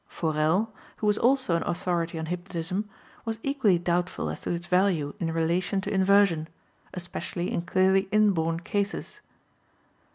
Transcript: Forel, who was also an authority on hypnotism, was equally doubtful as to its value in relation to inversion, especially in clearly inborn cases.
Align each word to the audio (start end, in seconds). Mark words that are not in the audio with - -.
Forel, 0.07 0.73
who 0.97 1.05
was 1.05 1.19
also 1.19 1.55
an 1.55 1.61
authority 1.61 2.17
on 2.17 2.25
hypnotism, 2.25 2.89
was 3.23 3.37
equally 3.43 3.77
doubtful 3.77 4.31
as 4.31 4.41
to 4.41 4.49
its 4.49 4.65
value 4.65 5.13
in 5.19 5.31
relation 5.31 5.79
to 5.81 5.93
inversion, 5.93 6.47
especially 6.95 7.51
in 7.51 7.61
clearly 7.61 8.07
inborn 8.11 8.61
cases. 8.61 9.21